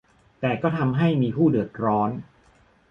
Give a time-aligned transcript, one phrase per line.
[0.39, 2.11] แต่ก็ทำให้มีผู้เดือดร้อน